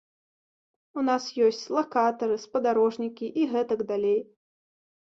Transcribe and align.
У 1.01 1.03
нас 1.09 1.23
ёсць 1.49 1.61
лакатары, 1.79 2.39
спадарожнікі 2.47 3.31
і 3.45 3.49
гэтак 3.57 3.79
далей. 3.95 4.19